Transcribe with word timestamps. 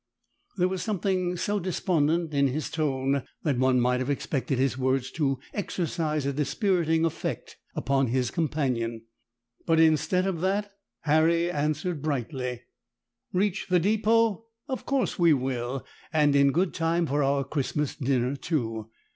There 0.57 0.67
was 0.67 0.81
something 0.81 1.37
so 1.37 1.59
despondent 1.59 2.33
in 2.33 2.47
his 2.47 2.71
tone 2.71 3.21
that 3.43 3.59
one 3.59 3.79
might 3.79 3.99
have 3.99 4.09
expected 4.09 4.57
his 4.57 4.75
words 4.75 5.11
to 5.11 5.37
exercise 5.53 6.25
a 6.25 6.33
dispiriting 6.33 7.05
effect 7.05 7.57
upon 7.75 8.07
his 8.07 8.31
companion; 8.31 9.03
but, 9.67 9.79
instead 9.79 10.25
of 10.25 10.41
that, 10.41 10.71
Harry 11.01 11.51
answered 11.51 12.01
brightly,— 12.01 12.63
"Reach 13.31 13.67
the 13.69 13.77
depot! 13.79 14.47
Of 14.67 14.87
course 14.87 15.19
we 15.19 15.33
will; 15.33 15.85
and 16.11 16.35
in 16.35 16.51
good 16.51 16.73
time 16.73 17.05
for 17.05 17.21
our 17.21 17.43
Christmas 17.43 17.95
dinner, 17.95 18.35
too! 18.35 18.89